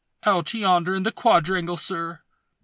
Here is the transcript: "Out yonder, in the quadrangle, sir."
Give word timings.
"Out 0.25 0.51
yonder, 0.55 0.95
in 0.95 1.03
the 1.03 1.11
quadrangle, 1.11 1.77
sir." 1.77 2.21